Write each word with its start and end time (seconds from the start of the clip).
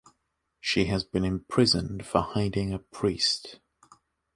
She 0.59 0.85
had 0.85 1.11
been 1.11 1.23
imprisoned 1.23 2.07
for 2.07 2.21
hiding 2.21 2.73
a 2.73 2.79
priest. 2.79 3.59